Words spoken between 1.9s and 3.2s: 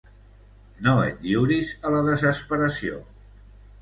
la desesperació.